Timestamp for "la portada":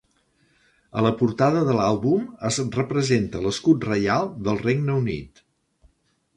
1.07-1.61